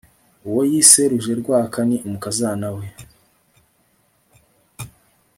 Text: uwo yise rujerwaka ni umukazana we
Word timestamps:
uwo 0.47 0.61
yise 0.71 1.01
rujerwaka 1.11 1.79
ni 1.89 1.97
umukazana 2.07 2.69
we 2.77 2.85